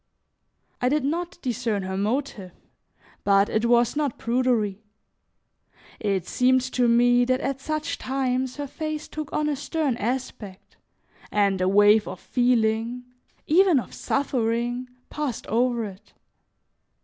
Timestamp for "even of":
13.45-13.93